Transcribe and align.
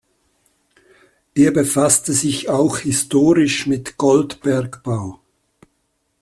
Er 1.35 1.51
befasste 1.51 2.13
sich 2.13 2.49
auch 2.49 2.79
historisch 2.79 3.67
mit 3.67 3.97
Goldbergbau. 3.99 5.19